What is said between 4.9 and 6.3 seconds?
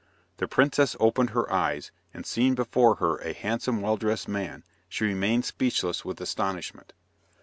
remained speechless with